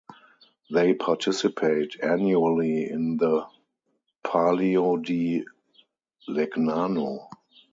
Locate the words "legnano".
6.27-7.29